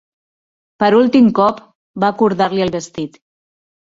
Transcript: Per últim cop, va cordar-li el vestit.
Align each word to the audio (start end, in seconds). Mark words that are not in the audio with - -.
Per 0.83 0.87
últim 0.99 1.27
cop, 1.41 1.59
va 2.05 2.11
cordar-li 2.21 2.65
el 2.69 2.75
vestit. 2.79 3.21